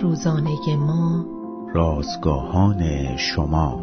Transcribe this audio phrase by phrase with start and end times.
[0.00, 1.24] روزانه ما.
[1.74, 3.82] رازگاهان شما.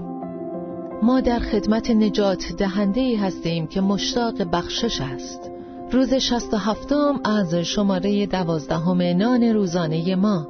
[1.03, 5.51] ما در خدمت نجات دهنده ای هستیم که مشتاق بخشش است.
[5.91, 10.47] روز شست و هفتم از شماره دوازدهم نان روزانه ما.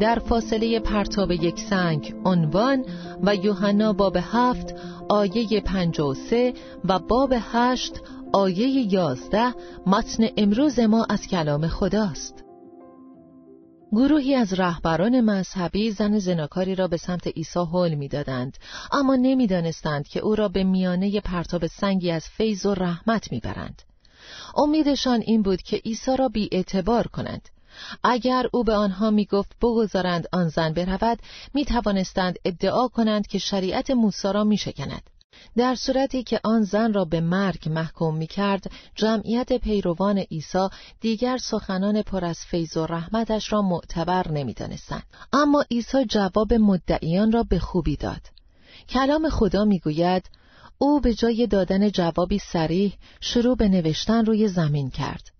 [0.00, 2.84] در فاصله پرتاب یک سنگ عنوان
[3.22, 4.74] و یوحنا باب هفت
[5.08, 8.00] آیه پنج و سه و باب هشت
[8.32, 9.54] آیه یازده
[9.86, 12.47] متن امروز ما از کلام خداست.
[13.92, 18.56] گروهی از رهبران مذهبی زن زناکاری را به سمت عیسی حل می‌دادند.
[18.92, 23.82] اما نمی‌دانستند که او را به میانه پرتاب سنگی از فیض و رحمت می‌برند.
[24.56, 27.48] امیدشان این بود که عیسی را بی اعتبار کنند.
[28.04, 31.18] اگر او به آنها می‌گفت بگذارند آن زن برود
[31.54, 35.02] می توانستند ادعا کنند که شریعت موسی را می شکند.
[35.56, 40.68] در صورتی که آن زن را به مرگ محکوم می کرد جمعیت پیروان عیسی
[41.00, 45.02] دیگر سخنان پر از فیض و رحمتش را معتبر نمی دانستن.
[45.32, 48.20] اما عیسی جواب مدعیان را به خوبی داد
[48.88, 50.30] کلام خدا می گوید
[50.78, 55.37] او به جای دادن جوابی سریح شروع به نوشتن روی زمین کرد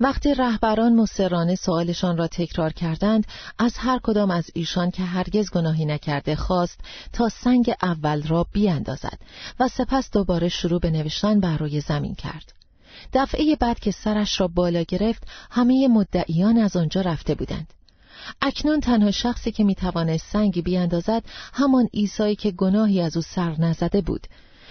[0.00, 3.26] وقتی رهبران مصرانه سوالشان را تکرار کردند
[3.58, 6.80] از هر کدام از ایشان که هرگز گناهی نکرده خواست
[7.12, 9.18] تا سنگ اول را بیاندازد
[9.60, 12.52] و سپس دوباره شروع به نوشتن بر روی زمین کرد.
[13.12, 17.74] دفعه بعد که سرش را بالا گرفت همه مدعیان از آنجا رفته بودند.
[18.42, 24.00] اکنون تنها شخصی که می‌توانست سنگی بیاندازد همان عیسایی که گناهی از او سر نزده
[24.00, 24.26] بود.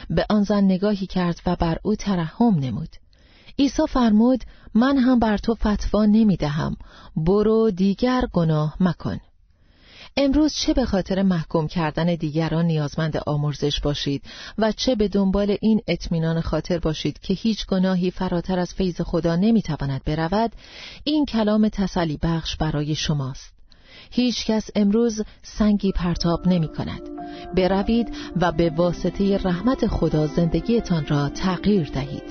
[0.09, 2.89] به آن زن نگاهی کرد و بر او ترحم نمود.
[3.61, 6.77] عیسی فرمود من هم بر تو فتوا نمی دهم
[7.15, 9.19] برو دیگر گناه مکن.
[10.17, 14.23] امروز چه به خاطر محکوم کردن دیگران نیازمند آمرزش باشید
[14.57, 19.35] و چه به دنبال این اطمینان خاطر باشید که هیچ گناهی فراتر از فیض خدا
[19.35, 20.51] نمی‌تواند برود
[21.03, 23.53] این کلام تسلی بخش برای شماست.
[24.11, 27.01] هیچ کس امروز سنگی پرتاب نمی کند
[27.55, 32.30] بروید و به واسطه رحمت خدا زندگیتان را تغییر دهید.